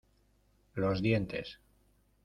[0.73, 1.59] los dientes.